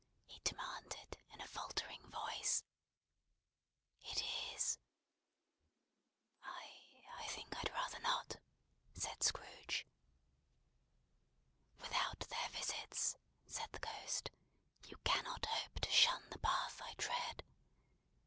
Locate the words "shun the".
15.91-16.39